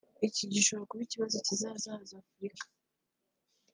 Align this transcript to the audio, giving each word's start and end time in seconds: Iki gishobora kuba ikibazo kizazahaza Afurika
Iki 0.27 0.43
gishobora 0.53 0.87
kuba 0.89 1.01
ikibazo 1.07 1.35
kizazahaza 1.45 2.13
Afurika 2.21 2.65